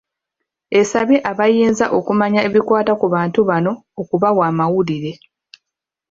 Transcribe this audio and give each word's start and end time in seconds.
Esabye 0.79 1.17
abayinza 1.31 1.85
okumanya 1.97 2.39
ebikwata 2.47 2.93
ku 2.99 3.05
bantu 3.15 3.39
bano 3.49 3.71
okubawa 4.01 4.41
amawulire. 4.51 5.11